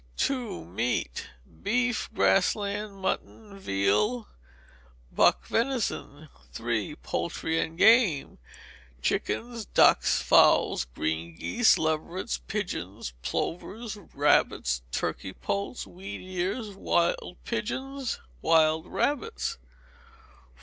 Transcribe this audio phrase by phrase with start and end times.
[0.31, 0.63] ii.
[0.63, 1.27] Meat.
[1.61, 4.27] Beef, grass lamb, mutton, veal,
[5.11, 6.27] buck venison.
[6.59, 6.95] iii.
[6.95, 8.39] Poultry and Game.
[9.03, 18.19] Chickens, ducks, fowls, green geese, leverets, pigeons, plovers, rabbits, turkey poults, wheat ears, wild pigeons,
[18.41, 19.59] wild rabbits.